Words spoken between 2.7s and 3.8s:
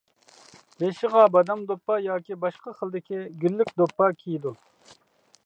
خىلدىكى گۈللۈك